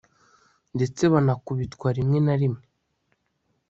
ndetse 0.75 1.01
banakubitwa 1.13 1.87
rimwe 1.97 2.19
na 2.25 2.35
rimwe 2.41 2.63